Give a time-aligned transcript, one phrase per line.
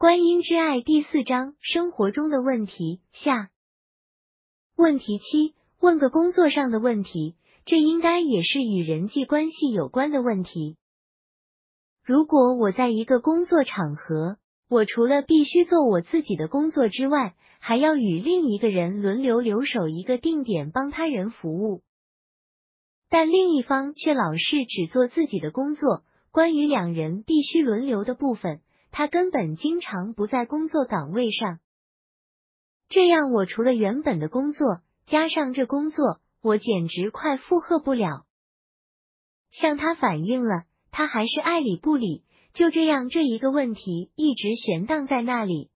[0.00, 3.50] 观音之爱第四章生活中的问题下。
[4.76, 10.76] 问题七：问个工作上的问题，这应该也是与人际关系有关的问题。
[12.04, 14.36] 如果我在一个工作场合，
[14.68, 21.82] 我除了必须做我自己的工作之外，还要与另一个人轮流留守一个定点帮他人服务，
[23.10, 26.04] 但另一方却老是只做自己的工作。
[26.30, 28.60] 关于两人必须轮流的部分，
[28.90, 31.60] 他根本经常不在工作岗位上。
[32.88, 38.24] 这样，我除了原本的工作，加上这工作，我简直快负荷不了。
[39.50, 42.24] 向他反映了，他还是爱理不理。
[42.54, 45.70] 就这样，这一个问题一直悬荡在那里。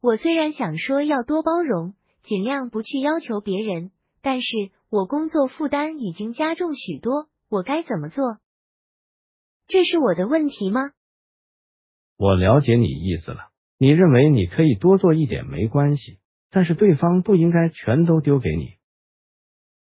[0.00, 4.48] 我虽然想说要多包容，尽量不去要求别人，但是
[4.90, 8.38] 我工作负担已经加重许多，我该怎么做？
[9.66, 10.90] 这是我的问题吗？
[12.16, 13.50] 我了解你意思了。
[13.76, 18.76] 你认为你可以多做一点没关系，但是对方不应该全都丢给你，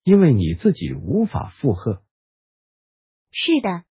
[0.03, 2.01] 因为你自己无法负荷。
[3.31, 3.83] 是的。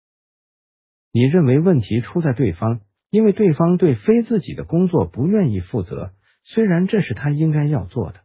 [1.12, 8.22] 你认为问题出在对方，因为对方对非自己的工作不愿意负责，虽然这是他应该要做的。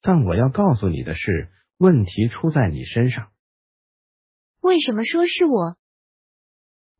[0.00, 3.30] 但我要告诉你的是，问题出在你身上。
[4.60, 5.76] 为什么说是我？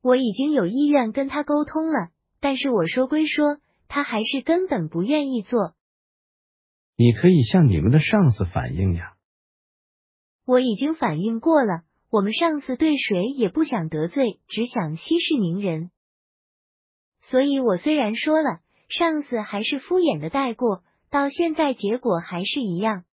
[0.03, 2.11] 我已经有意愿跟他沟通了。
[2.41, 3.59] 但是我说归说，
[3.89, 5.75] 他还是根本不愿意做。
[6.97, 9.17] 你可以向你们的上司反映呀。
[10.45, 15.93] 我已经反映过了，我们上司对谁也不想得罪，只想息事宁人。
[17.21, 18.59] 所以我虽然说了，
[18.89, 23.05] 上司还是敷衍的带过，到现在结果还是一样。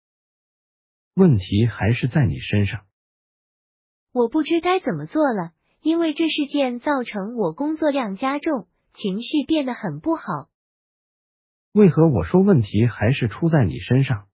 [1.12, 2.86] 问题还是在你身上。
[4.12, 8.68] 我不知该怎么做了，因为这事件造成我工作量加重。
[8.94, 10.48] 情绪变得很不好。
[11.70, 14.26] 为何我说问题还是出在你身上？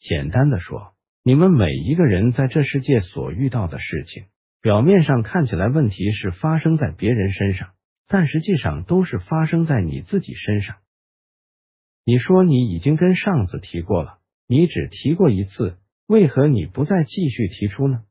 [0.00, 4.24] 简单的说，你们每一个人在这世界所遇到的事情，
[4.60, 7.74] 表面上看起来问题是发生在别人身上，
[8.08, 10.78] 但实际上都是发生在你自己身上。
[12.04, 15.78] 你说你已经跟上司提过了，你只提过一次，
[16.08, 18.02] 为何你不再继续提出呢？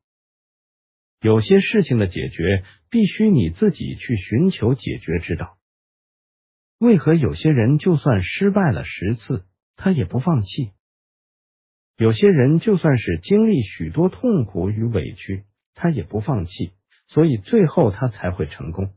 [1.25, 5.57] 有些事情的解决必须你自己去寻求解决之道。
[6.77, 9.43] 为何有些人就算失败了十次，
[9.75, 10.73] 他也不放弃？
[11.97, 16.73] 有些人就算是经历许多痛苦与委屈，他也不放弃，
[17.07, 18.93] 所以最后他才会成功。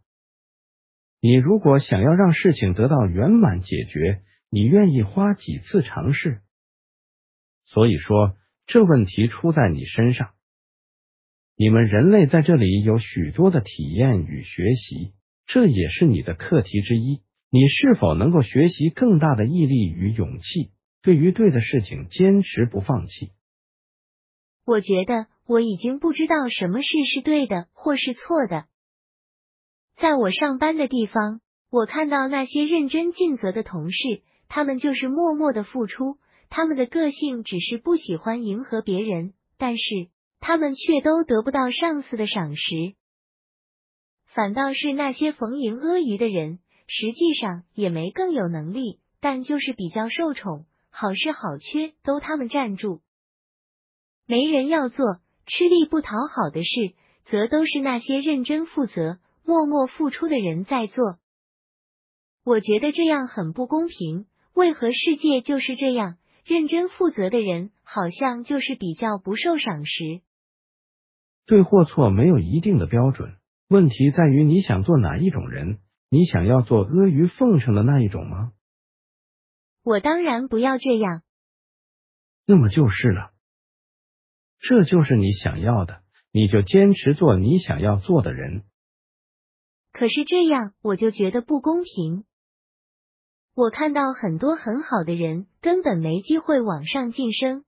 [1.23, 6.43] 你如果想要让事情得到圆满解决，你愿意花几次尝试？
[7.65, 10.35] 所以说，这问题出在你身上。
[11.61, 15.13] 你们人类在这里有许多的体验与学习，
[15.45, 17.21] 这也是你的课题之一。
[17.51, 20.71] 你是否能够学习更大的毅力与勇气，
[21.03, 23.33] 对于对的事情坚持不放弃？
[24.65, 28.67] 我觉得我已经不知道什么事是对的或是错的。
[29.97, 31.41] 在我上班的地方，
[31.73, 36.19] 我看到那些认真尽责的同事，他们就是默默的付出，
[36.51, 39.83] 他们的个性只是不喜欢迎合别人，但是。
[40.41, 42.95] 他们却都得不到上司的赏识，
[44.25, 53.01] 反倒是那些逢迎阿谀的人，实际上也没更有能力，但就是比较受宠，好事好缺都他们占住。
[54.27, 56.95] 没人要做，吃力不讨好的事，
[57.25, 61.19] 则都是那些认真负责、默默付出的人在做。
[62.45, 66.17] 我觉得这样很不公平，为何世界就是这样？
[66.45, 70.23] 认真负责的人好像就是比较不受赏识。
[71.49, 73.35] 对或错没有一定的标准，
[73.69, 75.79] 问题在于你想做哪一种人？
[76.11, 78.53] 你想要做阿谀奉承的那一种吗？
[79.83, 81.23] 我当然不要这样。
[82.47, 83.31] 那么就是了，
[84.59, 88.65] 这就是你想要的，你就坚持做你想要做的人。
[89.93, 92.25] 可是这样我就觉得不公平。
[93.55, 97.65] 我看到很多很好的人根本没机会往上晋升，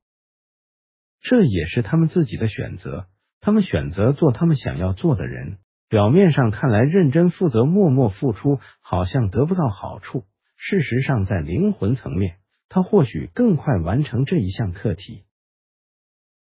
[1.21, 3.09] 这也是他们自己的选择。
[3.41, 5.59] 他们选择做他们想要做的人，
[5.89, 10.25] 表面上看来认真负责、默默付出，好像得不到好处。
[10.57, 12.37] 事实上，在灵魂层面，
[12.69, 15.25] 他或许更快完成这一项课题。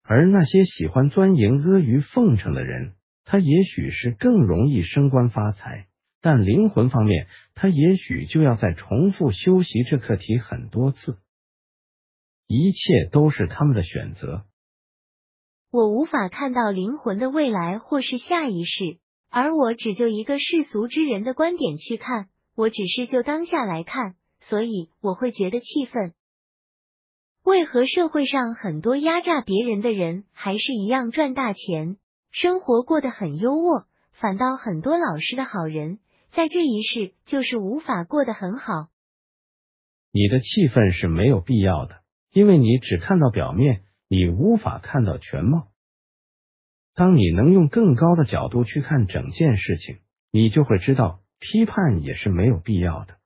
[0.03, 2.95] 而那些喜欢钻营、阿谀奉承的人，
[3.25, 5.89] 他也许是更容易升官发财，
[6.23, 11.19] 但灵魂方面，他也许就要再重复修习这课题很多次。
[12.47, 14.45] 一切都是他们的选择。
[15.71, 18.99] 我无法看到灵魂的未来或是下一世，
[19.31, 26.15] 而我只就一个世俗之人的观点去看，我只是就当下来看，所以我会觉得气愤。
[27.43, 31.97] 为何社会上很多压榨别人的人还是一样赚大钱，
[32.31, 35.99] 生活过得很优渥，反倒很多老实的好人
[36.31, 38.89] 在这一世就是无法过得很好？
[40.13, 42.01] 你的气愤是没有必要的，
[42.33, 45.69] 因为你只看到表面，你无法看到全貌。
[46.95, 49.99] 当你能用更高的角度去看整件事情，
[50.31, 53.17] 你就会知道批判也是没有必要的。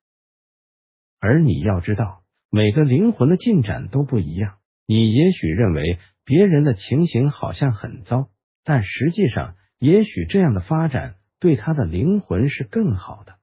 [1.21, 4.57] 而你要知道，每个灵魂的进展都不一样。
[4.87, 8.29] 你也许认为别人的情形好像很糟，
[8.65, 13.37] 但实际上，也许这样的发展对他的灵魂是更好的。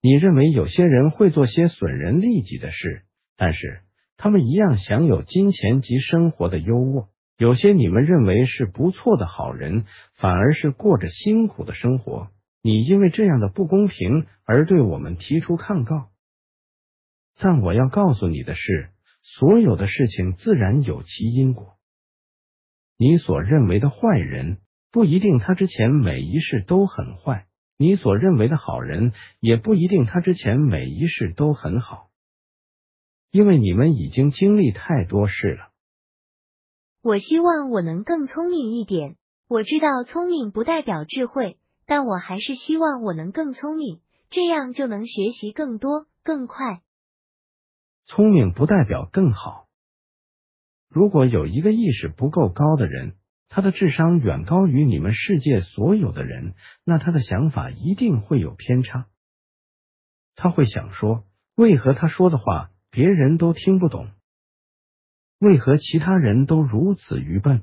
[0.00, 3.04] 你认为有些人会做些损人利己的事，
[3.36, 3.82] 但是
[4.16, 7.08] 他们一样享有金钱及生活的优渥。
[7.38, 9.84] 有些你们认为是不错的好人，
[10.14, 12.28] 反而是过着辛苦的生活。
[12.62, 16.08] 你因为这样的不公平而对我们提出抗告，
[17.38, 18.88] 但我要告诉你的是，
[19.22, 21.76] 所有的事情自然有其因果。
[22.96, 24.56] 你所认为的坏人，
[24.90, 27.44] 不一定他之前每一世都很坏；
[27.76, 32.08] 你所认为的好人，也不一定他之前每一世都很好。
[33.30, 35.72] 因为你们已经经历太多事了。
[37.02, 39.16] 我希望我能更聪明一点。
[39.48, 46.82] 我知道聪明不代表智慧，但我还是希望我能更聪明，这样就能学习更多、更快。
[48.06, 49.66] 聪明不代表更好。
[50.88, 53.16] 如果有一个意识不够高的人，
[53.48, 59.06] 他的智商远高于你们世界所有的人，那他的想法一定会有偏差。
[60.34, 61.24] 他会想说：
[61.54, 64.08] 为何他说的话别人都听不懂？
[65.38, 67.62] 为何其他人都如此愚笨？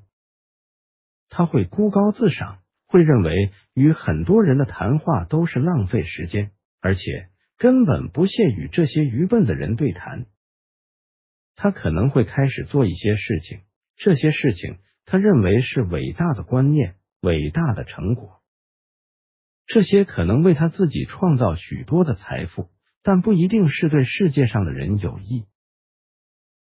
[1.30, 7.02] 他会孤高自赏，会认为与很多人的谈话都是浪费时间，而且
[7.58, 10.28] 根本不屑与这些愚笨的人对谈。
[11.56, 13.62] 他可能会开始做一些事情，
[13.96, 18.42] 这些事情他认为是伟大的观念、伟大的成果，
[19.66, 22.70] 这些可能为他自己创造许多的财富，
[23.04, 25.46] 但不一定是对世界上的人有益。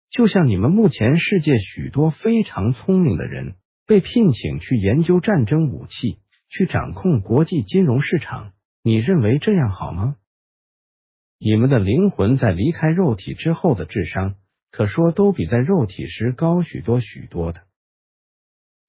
[0.09, 3.55] 就像你们目前世界许多非常聪明的人
[3.88, 8.51] 被聘请去研究战争武器，去掌控国际金融市场，
[8.83, 10.17] 你认为这样好吗？
[11.39, 14.35] 你们的灵魂在离开肉体之后的智商，
[14.69, 17.61] 可说都比在肉体时高许多许多的。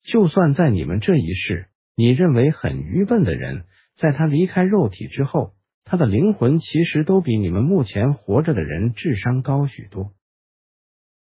[0.03, 3.65] 就算在你们这一世，你认为很愚笨的人，
[3.95, 5.55] 在他离开肉体之后，
[5.85, 10.13] 他的灵魂其实都比你们目前活着的人智商高许多。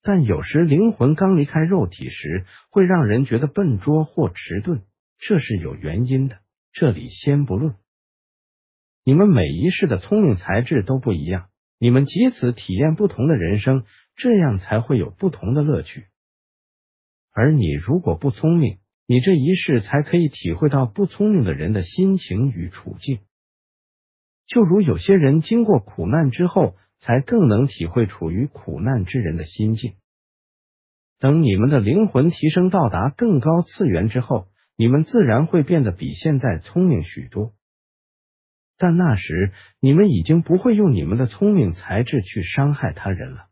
[0.02, 4.82] 但有时灵魂刚离开肉体时，会让人觉得笨拙或迟钝，
[5.18, 6.40] 这是有原因的。
[6.74, 7.76] 这里先不论。
[9.06, 11.48] 你们每一世的聪明才智都不一样，
[11.80, 13.86] 你们借此体验不同的人生，
[14.16, 16.06] 这样才会有不同的乐趣。
[17.32, 23.20] 而你如果不聪明，你这一世才可以体会到不聪明的人的心情与处境。
[24.46, 26.76] 就如有些人经过苦难之后。
[27.06, 29.96] 才更能体会处于苦难之人的心境。
[31.20, 34.48] 等你们的灵魂提升到达更高次元之后，
[34.78, 37.52] 你们自然会变得比现在聪明许多。
[38.78, 39.52] 但那时，
[39.82, 43.48] 你们已经不会用你们的聪明才智去伤害他人了。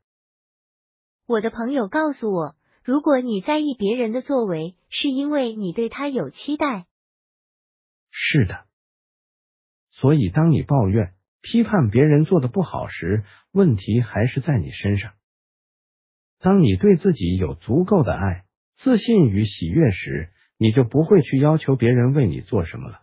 [1.27, 6.85] 我的朋友告诉我，如果你在意别人的作为，是因为你对他有期待。
[8.11, 8.63] 是的。
[9.91, 11.13] 所以，当你抱怨。
[11.43, 15.13] 批判别人做的不好时，问题还是在你身上。
[16.39, 18.45] 当你对自己有足够的爱、
[18.77, 20.29] 自信与喜悦时，
[20.59, 23.01] 你就不会去要求别人为你做什么了。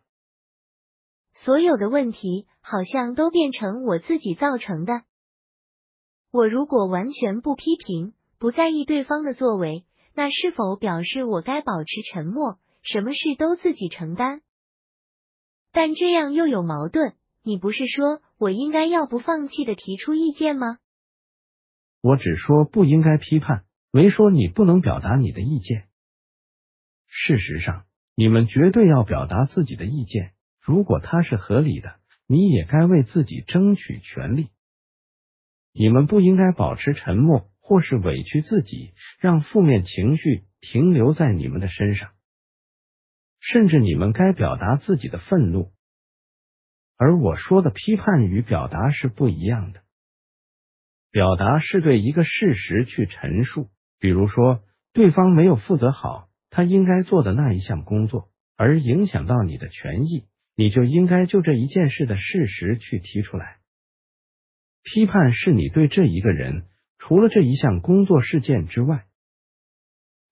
[1.34, 5.02] 所有的问题好像都变成我自己造成的。
[6.30, 14.42] 我如果完全不批评、不在意对方的作为，那是否表示我该保持沉默，什么事都自己承担？
[15.72, 17.14] 但这样又有矛盾。
[17.42, 20.78] 你不是说我应该要不放弃的提出意见吗？
[22.02, 25.88] 我只说不应该批判，没说你不能表达你的意见。
[27.06, 27.84] 事实上，
[28.14, 31.96] 你们绝对要表达自己的意见，如果它是合理的，
[32.26, 34.48] 你也该为自己争取权利。
[35.72, 42.10] 你们不应该保持沉默，或是委屈自己，让负面情绪停留在你们的身上。
[43.40, 45.70] 甚至你们该表达自己的愤怒。
[46.96, 49.82] 而我说的批判与表达是不一样的。
[51.10, 53.68] 表达是对一个事实去陈述，
[53.98, 63.58] 比如说对方没有负责好他应该做的那一项工作，而影响到你的权益，你就应该就这一件事的事实去提出来。
[64.82, 66.66] 批判是你对这一个人，
[66.98, 69.04] 除了这一项工作事件之外，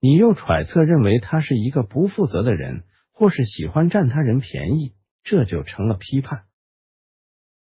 [0.01, 2.85] 你又揣测认为他是一个不负责的人，
[3.17, 4.93] 或是喜欢占他人便宜，
[5.25, 6.45] 这就成了批判。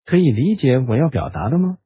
[0.07, 1.79] 可以理解我要表达的吗？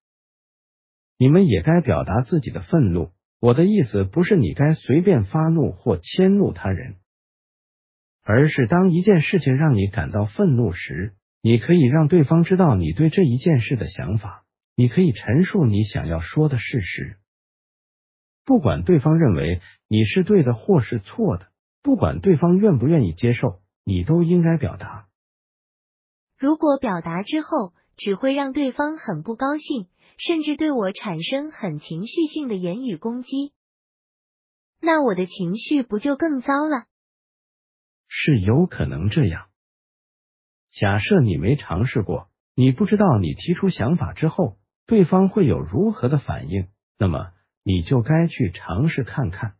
[1.16, 3.10] 你们也该表达自己的愤怒。
[3.40, 6.96] 我的意思不是你该随便发怒或迁怒他人，
[8.22, 14.44] 而是当一件事情让你感到愤怒时，你可以让对方知道你对这一件事的想法，
[14.76, 17.16] 你可以陈述你想要说的事实。
[18.44, 21.48] 不管对方认为你是对的或是错的，
[21.84, 25.06] 不管对方愿不愿意接受，你都应该表达。
[26.36, 29.86] 如果表达之后只会让对方很不高兴。
[30.16, 33.52] 甚至对我产生很情绪性的言语攻击，
[34.80, 36.84] 那我的情绪不就更糟了？
[38.06, 39.48] 是有可能这样。
[40.70, 47.32] 假设你没尝试过，你不知道你提出想法之后，对方会有如何的反应，那么
[47.64, 49.56] 你就该去尝试看看。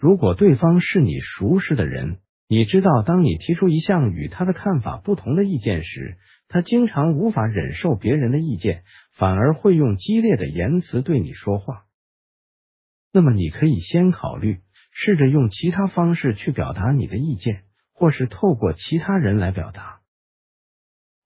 [0.00, 6.16] 如果对方是你熟识的人，你知道，当你提出一项与他的看法不同的意见时，
[6.48, 8.82] 他经常无法忍受别人的意见。
[9.20, 11.84] 反而会用激烈的言辞对你说话。
[13.12, 14.60] 那么，你可以先考虑，
[14.92, 20.00] 试着用其他方式去表达你的意见，或是透过其他人来表达。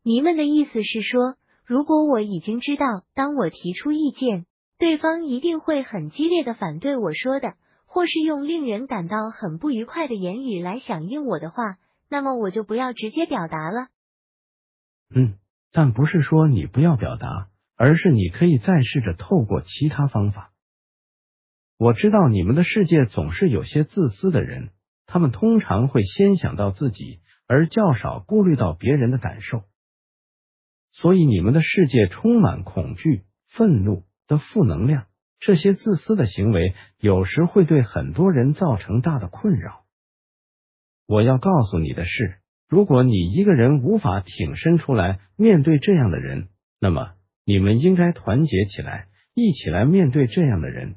[0.02, 4.44] 你们的意思是说，如果我已经知道，当我提出意见，
[4.76, 7.54] 对方一定会很激烈的反对我说的，
[7.84, 13.88] 或是用令人感到很不愉快的言语来响应我的话，那么我就不要直接表达了。
[15.14, 15.34] 嗯，
[15.72, 17.50] 但不是说你不要表达。
[17.76, 20.52] 而是你可以再试着透过其他方法。
[21.76, 24.70] 我知道你们的世界总是有些自私的人，
[25.06, 29.64] 他们通常会先想到自己，而较少顾虑到别人的感受。
[30.92, 35.06] 所以你们的世界充满恐惧、愤怒的负能量。
[35.44, 39.84] 这些自私的行为有时会对很多人造成大的困扰。
[41.06, 46.48] 我要告诉你的是，如果你一个人无法挺身出来面对这样的人，
[46.80, 47.12] 那么。
[47.46, 50.94] 你们应该团结起来，一起来面对这样的人。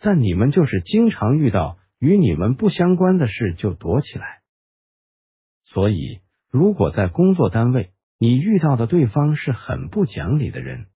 [0.00, 4.40] 但你们就是经常遇到与你们不相关的事就躲起来。
[5.66, 10.86] 所以，如果在工作单位你遇到的对方是很不讲理的人，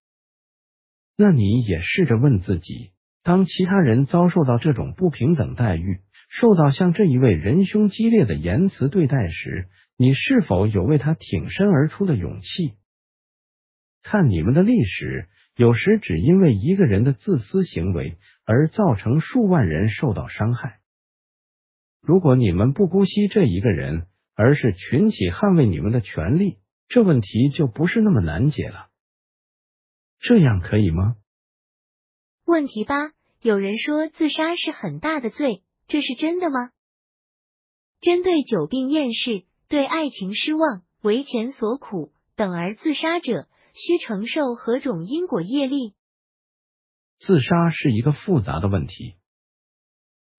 [1.16, 2.90] 那你也试着问自己：
[3.22, 12.74] 当其他人遭受到这种不平等待遇，受到像这一位仁兄激烈的言辞对待时，你是否有为他挺身而出的勇气？
[14.02, 20.80] 看你们的历史，有时只因为一个人的自私行为而造成数万人受到伤害。
[22.02, 28.88] 如果你们不姑息这一个人，而是群起捍卫你们的权利，这问题就不是那么难解了。
[30.20, 31.16] 这样可以吗？
[32.44, 36.70] 问题八：有人说自杀是很大的罪，这是真的吗？
[38.00, 43.48] 针对久病厌世、对爱情失望、为钱所苦等而自杀者。
[43.76, 45.96] 需承受何种因果业力？
[47.18, 49.16] 自杀是一个复杂的问题。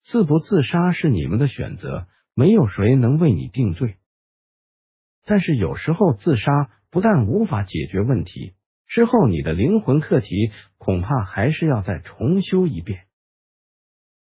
[0.06, 3.98] 自不自杀是你们的选择，没有谁能为你定罪。
[5.26, 6.50] 但是有时候自杀
[6.90, 8.55] 不但无法解决问题，
[8.88, 13.06] 之后你的灵魂课题恐怕还是要再重修一遍。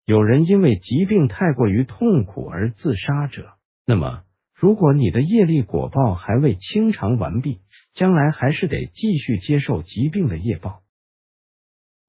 [0.06, 3.54] 有人因为疾病太过于痛苦而自杀者，
[3.86, 4.24] 那么。
[4.62, 7.62] 如果你的业力果报还未清偿完毕，
[7.94, 10.82] 将来还是得继续接受疾病的业报。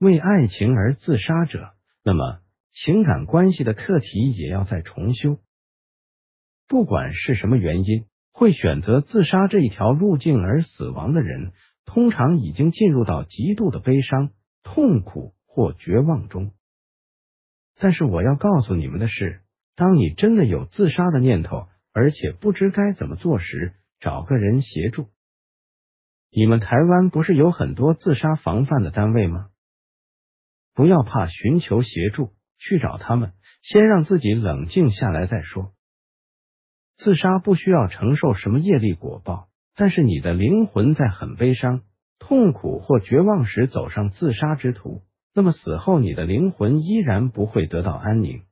[0.00, 1.70] 为爱情而自杀者，
[2.02, 2.40] 那么
[2.72, 5.38] 情感关系的课题也要再重修。
[6.66, 11.52] 不管是什么原因，会选择自杀这一条路径而死亡的人，
[11.84, 14.30] 通常已经进入到极度的悲伤、
[14.62, 16.52] 痛苦或绝望中。
[17.78, 19.42] 但是我要告诉你们的是，
[19.74, 21.68] 当你真的有自杀的念头。
[21.92, 25.08] 而且不知该怎么做时，找个人协助。
[26.30, 29.50] 你们台湾不是有很多自杀防范的单位吗？
[30.72, 35.74] 不要怕寻求协助，去找他们，先让自己冷静下来再说。
[36.96, 39.49] 自杀不需要承受什么业力果报，
[39.80, 41.80] 但是你的灵魂在很悲伤、
[42.18, 45.00] 痛苦或绝望时走上自杀之途，
[45.34, 48.42] 那么死后你的灵魂依然不会得到安宁。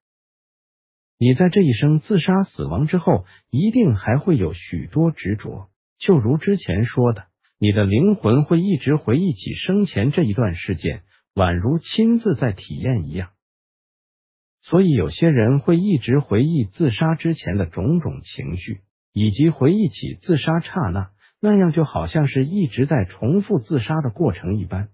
[1.18, 5.68] 你在这一生自杀死亡之后，一定还会有许多执着。
[5.99, 7.26] 就如之前说的，
[7.58, 11.02] 你的灵魂会一直回忆起生前这一段事件，
[11.35, 13.28] 宛如亲自在体验一样。
[14.62, 18.80] 所以，有些人会一直回忆自杀之前的种种情绪，
[19.12, 24.88] 以及回忆起自杀刹那，那样就好像是一直在重复自杀的过程一般。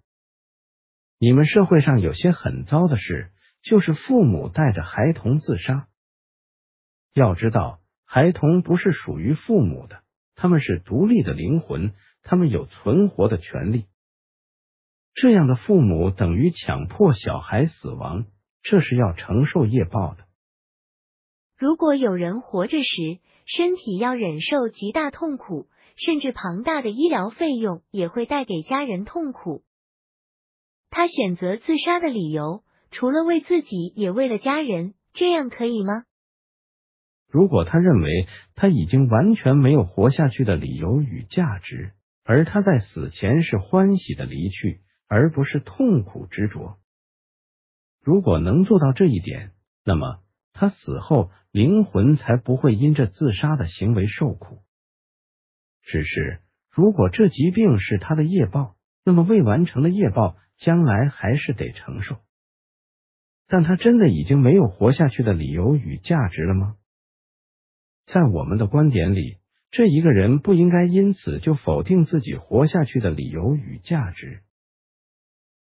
[1.19, 3.31] 你们社会上有些很糟的事，
[3.63, 5.89] 就是父母带着孩童自杀。
[7.15, 10.03] 要知道，孩童不是属于父母的，
[10.35, 13.87] 他们是独立的灵魂，他们有存活的权利。
[15.15, 18.27] 这样的父母等于强迫小孩死亡，
[18.63, 20.25] 这是要承受业报的。
[21.57, 29.63] 如果有人活着时身体要忍受极大痛苦，甚至庞大的医疗费用也会带给家人痛苦。
[30.91, 36.05] 他选择自杀的理由，除了为自己，也为了家人，这样可以吗？
[37.29, 46.79] 如果他认为他已经完全没有活下去的理由与价值，而他在死前是欢喜的离去，而不是痛苦执着，
[48.01, 49.53] 如果能做到这一点，
[49.85, 50.21] 那么
[50.53, 54.64] 他死后灵魂才不会因这自杀的行为受苦。
[55.85, 58.75] 只是，如果这疾病是他的业报，
[59.05, 62.17] 那么未完成的业报将来还是得承受。
[63.47, 66.77] 但他真的已经没有活下去的理由与价值了吗？
[68.07, 69.37] 在我们的观点里，
[69.71, 74.43] 这一个人不应该因此就否定自己活下去的理由与价值。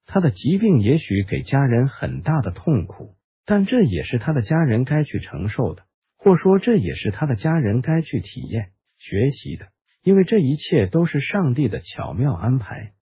[0.05, 5.85] 他的疾病也许给家人很大的痛苦，但这也是他的家人该去承受的，
[6.17, 9.67] 或说这也是他的家人该去体验、学习的，
[10.07, 12.93] 因为这一切都是上帝的巧妙安排。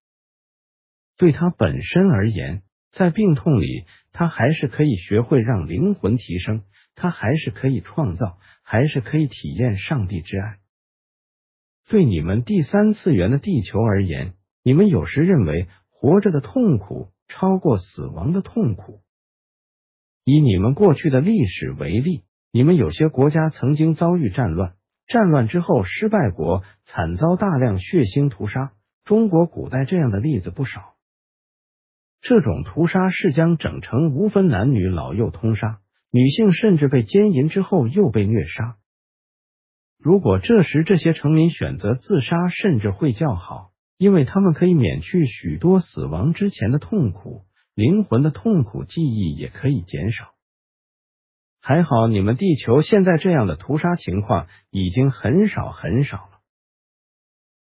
[1.17, 6.63] 对他本身而言，在病痛里，他还是可以学会让灵魂提升。
[6.95, 10.57] 他还是可以创造，还是可以体验上帝之爱。
[11.87, 14.33] 对你们第三次元的地球而言，
[14.63, 19.01] 你们有时认为活着的痛苦超过死亡的痛苦。
[20.23, 24.74] 以你们过去的历史为例，你们有些国家曾经遭遇战乱，
[25.07, 28.73] 战乱之后失败国惨遭大量血腥屠杀。
[29.03, 30.95] 中国古代这样的例子不少。
[32.21, 35.79] 这种屠杀是将整成无分男女老幼通杀。
[36.11, 38.77] 女性甚至被奸淫之后又被虐杀。
[39.97, 50.34] 如果这时这些臣民选择自杀，甚至会较好，因为他们可以免去许多死亡之前的痛苦，灵魂的痛苦记忆也可以减少。
[51.67, 56.41] 还好，你们地球现在这样的屠杀情况已经很少很少了。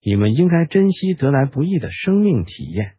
[0.00, 2.96] 你们应该珍惜得来不易的生命体验。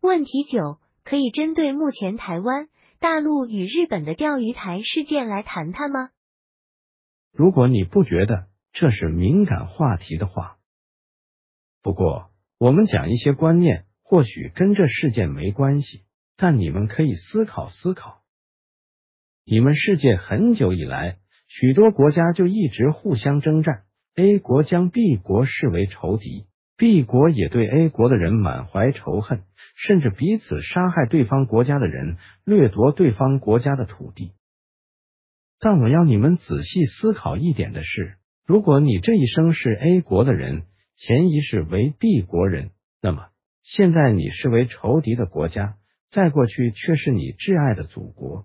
[0.00, 2.68] 问题九，可以针对目前台湾。
[3.00, 6.08] 大陆与日本的钓鱼台事件来谈谈吗？
[7.30, 10.56] 如果你不觉得这是敏感话题的话，
[11.82, 16.06] 不过我们讲一些观念，或许跟这事件没关系，
[16.38, 18.15] 但你们可以思考思考。
[19.48, 23.84] 你们世界很久以来，许多国家就一直互相征战
[24.16, 26.46] ，A 国将 B 国视为仇敌。
[26.76, 29.44] B 国也对 A 国的人满怀仇恨，
[29.76, 34.32] 甚至彼此杀害对方国家的人，掠夺对方国家的土地。
[35.60, 40.64] 但我要你们仔细思考一点的是，如果你这一生是 A 国的人，
[40.96, 43.28] 前一世为 B 国人，那么
[43.62, 45.76] 现在你是为仇敌的国家，
[46.10, 48.44] 在过去却是你挚爱的祖国，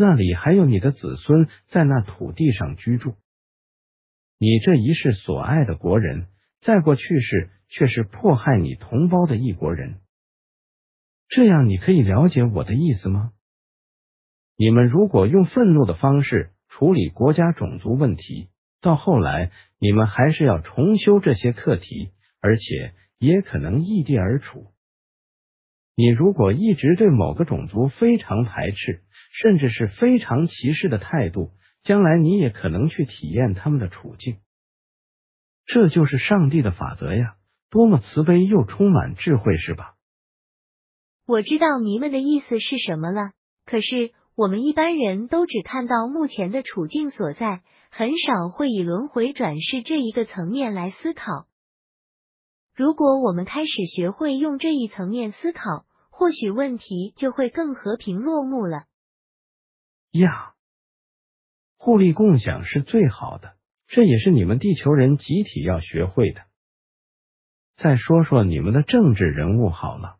[0.00, 3.16] 那里还有你的子孙在那土地上居住，
[4.38, 6.26] 你这一世所爱的国人。
[6.62, 10.00] 再过去世却是迫害你同胞的一国人，
[11.28, 13.32] 这样你可以了解我的意思吗？
[14.56, 18.50] 你们如果用愤怒的方式处理国家种族问题，
[18.82, 22.10] 到后来你们还是要重修这些课题，
[22.40, 24.66] 而且也可能异地而处。
[25.94, 34.38] 你如果一直对某个种族非常排斥，甚至是非常歧视的态度，将来你也可能去体验他们的处境。
[35.64, 37.36] 这就是上帝的法则呀！
[37.70, 39.94] 多么慈悲又充满智慧，是吧？
[41.24, 43.30] 我知道迷们的意思是什么了。
[43.64, 51.46] 可是我们一般人都只看到目前的处境所在，很少会以轮回转世这一个层面来思考。
[52.74, 58.86] 如果我们开始学会用这一层面思考，或许问题就会更和平落幕了。
[60.12, 60.54] 呀，
[61.76, 63.54] 互利共享是最好的。
[63.86, 66.42] 这也是你们地球人集体要学会的。
[67.76, 70.18] 再说说你们的政治人物好了，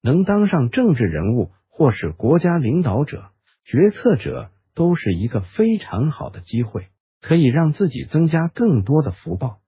[0.00, 3.30] 能当上政治人物或是国家领导者、
[3.64, 6.88] 决策者，都是一个非常好的机会，
[7.20, 9.60] 可以让自己增加更多的福报。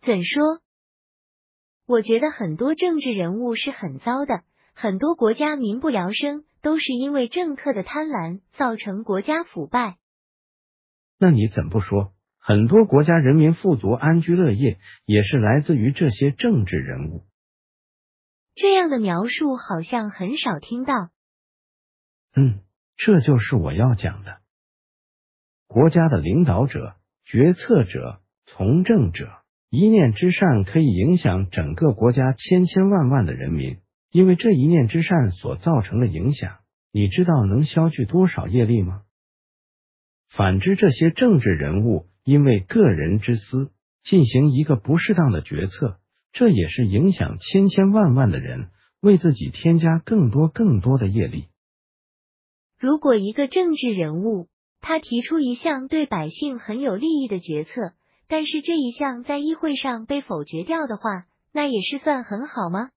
[0.00, 0.60] 怎说？
[1.84, 9.96] 我觉得很多政治人物是很糟的，很多国家民不聊生，都是因为政客的贪婪造成国家腐败。
[11.18, 12.12] 那你怎不说？
[12.42, 17.26] 很多国家人民富足安居乐业，也是来自于这些政治人物。
[18.54, 21.10] 这样的描述好像很少听到。
[22.34, 22.60] 嗯，
[22.96, 24.38] 这就是我要讲的。
[25.66, 29.28] 国家的领导者、决策者、从政者，
[29.68, 33.78] 一念之善可以影响整个国家千千万万的人民，
[34.10, 36.58] 因为这一念之善所造成的影响，
[36.92, 39.02] 你知道能消去多少业力吗？
[40.28, 42.06] 反之，这些政治人物。
[42.22, 43.72] 因为个人之私
[44.04, 45.98] 进行一个不适当的决策，
[46.32, 48.68] 这也是影响千千万万的人，
[49.00, 51.46] 为自己添加更多更多的业力。
[52.78, 54.48] 如果一个政治人物
[54.80, 57.94] 他提出一项对百姓很有利益的决策，
[58.28, 62.90] 但是这一项在议会上被否决掉的话，那也是算很好吗？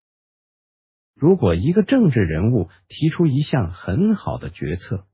[1.16, 5.06] 如果一个政治人物提出一项很好的决策，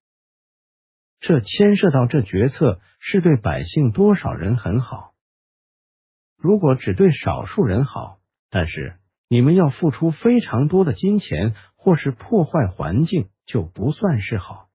[1.20, 5.14] 这牵涉到这决策是对百姓多少人很好。
[6.38, 8.96] 如果只对少数人好，但是
[9.28, 14.70] 你们要付出非常多的金钱，或是破坏环境，就不算是好。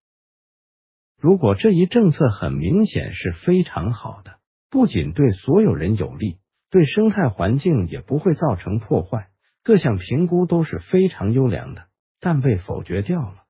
[1.18, 9.30] 如果这一政策很明显是非常好的，不仅对所有人有利，对生态环境也不会造成破坏，
[9.64, 11.86] 各项评估都是非常优良的，
[12.20, 13.44] 但被否决掉了。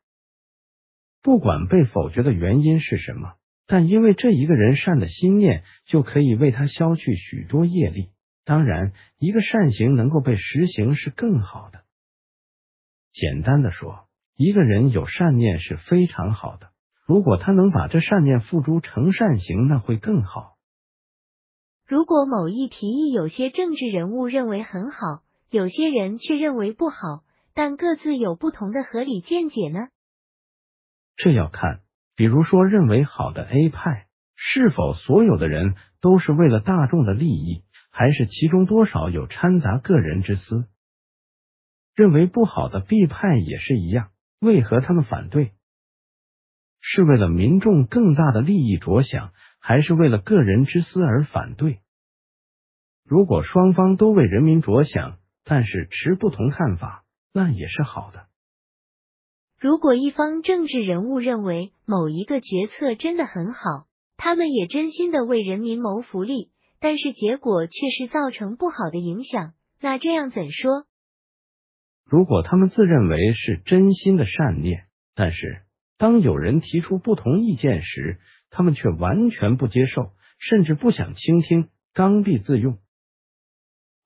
[1.20, 3.35] 不管被否决的原因是什么，
[3.66, 8.11] 但因为这一个人善的心念，就可以为他消去许多业力。
[8.44, 11.81] 当然，一个善行能够被实行是更好的。
[13.12, 16.68] 简单的说，一个人有善念是非常好的。
[17.07, 20.59] 如果他能把这善念付诸成善行，那会更好。
[21.88, 25.24] 如果某一提议有些政治人物认为很好，
[25.55, 27.23] 有些人却认为不好，
[27.55, 29.87] 但各自有不同的合理见解呢？
[31.14, 31.83] 这要看，
[32.17, 37.62] 比如说，认为好的 A 派是否所有的人都是为了大众的利益，
[37.93, 40.67] 还是其中多少有掺杂个人之私？
[41.95, 44.09] 认为不好的 B 派也是一样，
[44.40, 45.53] 为何他们反对？
[46.81, 51.79] 是为了民众更大的利益着想，还是为了个人之私而反对？
[53.05, 58.26] 如果双方都为人民着想，但是持不同看法，那也是好的。
[59.61, 70.85] 如果一方政治人物认为某一个决策真的很好，他们也真心的为人民谋福利，但是结果却是造成不好的影响，那这样怎说？
[72.04, 75.62] 如果他们自认为是真心的善念，但是
[75.96, 82.78] 当有人提出不同意见时，他们却完全不接受，甚至不想倾听，刚愎自用，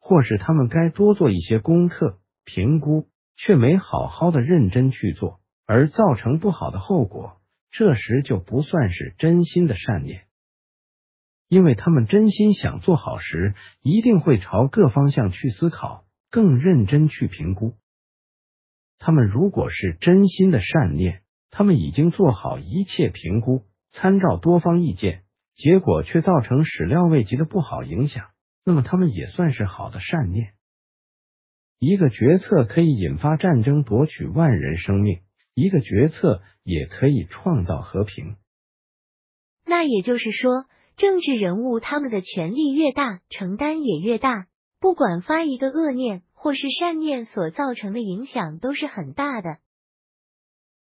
[0.09, 5.39] 或是他们该多做一些功课评估，却没好好的认真去做。
[5.67, 10.23] 而造成不好的后果，这时就不算是真心的善念，
[11.47, 17.75] 因为他们真心想做好时，一定会朝各方向去思考，更认真去评估。
[18.99, 28.31] 他们如果是真心的善念，他们已经做好一切评估，参照多方意见，结果却造成始料未及的不好影响，
[28.69, 30.53] 那么他们也算是好的善念。
[31.79, 35.23] 一个决策可以引发战争，夺取万人生命。
[35.55, 38.37] 一个决策也可以创造和平。
[39.65, 40.67] 那也就是说，
[40.99, 44.49] 政治人物他们的权力越大，承担也越大。
[44.81, 49.61] 不管发一个恶念或是善念，所造成的影响都是很大的。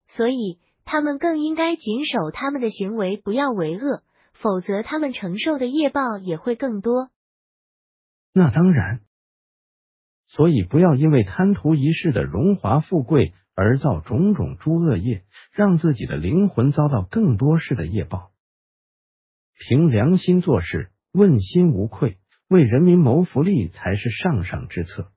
[0.09, 7.11] 所以，他们更应该谨守他们的行为，不要为恶，否则他们承受的业报也会更多。
[8.39, 9.01] 那当然。
[10.27, 13.33] 所以，不要因为贪图一世的荣华富贵。
[13.59, 18.33] 而造种种诸恶业，让自己的灵魂遭到更多世的业报。
[19.59, 22.19] 凭良心做事，问心无愧，
[22.51, 25.11] 为人民谋福利才是上上之策。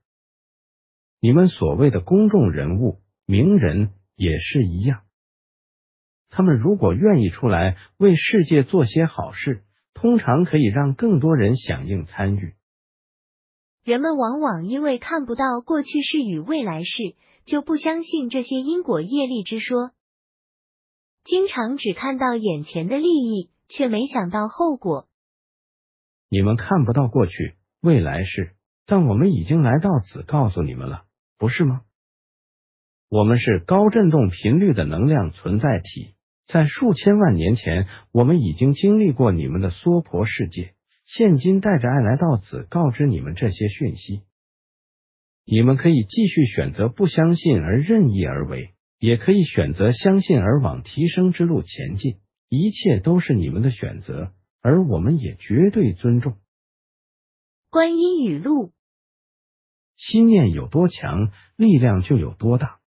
[1.20, 5.02] 你们所谓的公众人物、名人也是一样，
[6.30, 12.54] 他们如果愿意出来为世界做些好事，通常可以让更多人响应参与。
[13.84, 17.16] 人们往往因为看不到过去式与未来式。
[17.46, 19.90] 就不相信这些因果业力之说，
[21.24, 25.08] 经常只看到眼前的利益，却没想到后果。
[26.28, 28.54] 你们看不到过去、未来事，
[28.86, 31.06] 但我们已经来到此，告诉你们了，
[31.38, 31.80] 不是吗？
[33.08, 36.14] 我们是高振动频率的能量存在体，
[36.46, 40.74] 在数千万年前，我们已经经历过你们的娑婆世界，
[41.12, 44.22] 现今带着爱来到此，告知你们这些讯息。
[45.44, 52.20] 你们可以继续选择不相信而任意而为，也可以选择相信而往提升之路前进。
[52.48, 56.36] 一切都是你们的选择，而我们也绝对尊重。
[57.70, 58.70] 观音语录：
[59.96, 62.78] 心念有多强，力量就有多大。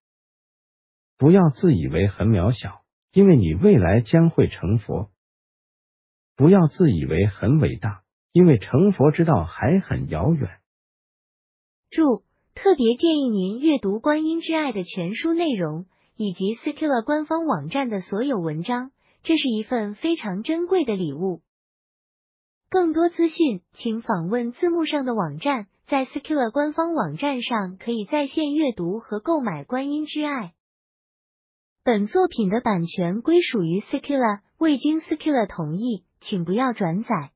[1.17, 5.11] 不要自以为很渺小，因为你未来将会成佛；
[6.37, 8.02] 不要自以为很伟大，
[8.33, 10.49] 因为成佛之道还很遥远。
[11.91, 12.23] 注：
[12.55, 18.91] 特别建议您阅读《观音之爱》的全书内容，以及 Skilla 官方网站的所有文章，
[19.21, 21.41] 这是一份非常珍贵的礼物。
[22.71, 30.31] 更多资讯，请访问字幕上的网站，在 Skilla 官方网站上可以在线阅读和购买《观音之爱》。
[31.83, 37.32] 本作品的版权归属于 Skilla，未经 Skilla 同意，请不要转载。